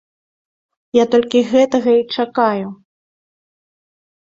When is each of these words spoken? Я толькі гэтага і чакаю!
Я 1.01 1.05
толькі 1.17 1.43
гэтага 1.51 1.91
і 2.01 2.07
чакаю! 2.17 2.67